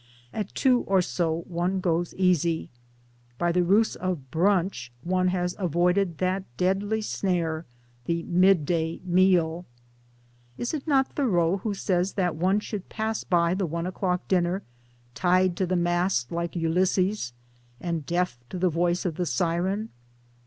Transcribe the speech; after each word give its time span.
At 0.33 0.55
two 0.55 0.81
or 0.87 0.99
so 1.03 1.41
one 1.47 1.79
goes 1.79 2.15
easy. 2.15 2.71
By 3.37 3.51
the 3.51 3.61
ruse 3.63 3.95
of' 3.95 4.31
brunch' 4.31 4.89
one 5.03 5.27
has 5.27 5.55
avoided 5.59 6.17
that 6.17 6.43
deadly 6.57 7.03
snare, 7.03 7.67
the 8.05 8.23
midday 8.23 8.99
meal. 9.05 9.63
Is 10.57 10.73
it 10.73 10.87
not 10.87 11.13
Thoreau, 11.13 11.57
who 11.57 11.75
says 11.75 12.13
that 12.13 12.35
one 12.35 12.59
should 12.59 12.89
pass 12.89 13.23
by 13.23 13.53
the 13.53 13.67
one 13.67 13.85
o'clock 13.85 14.27
dinner" 14.27 14.63
tied 15.13 15.55
to 15.57 15.67
the 15.67 15.75
mast, 15.75 16.31
like 16.31 16.55
Ulysses, 16.55 17.33
and 17.79 18.03
deaf 18.07 18.39
to 18.49 18.57
the 18.57 18.69
voice 18.69 19.05
of 19.05 19.17
the 19.17 19.27
Siren 19.27 19.89